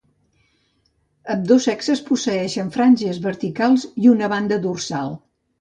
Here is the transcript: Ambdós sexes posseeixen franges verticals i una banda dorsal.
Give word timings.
Ambdós 1.33 1.67
sexes 1.69 2.01
posseeixen 2.09 2.73
franges 2.79 3.21
verticals 3.29 3.87
i 4.07 4.11
una 4.17 4.35
banda 4.37 4.63
dorsal. 4.69 5.15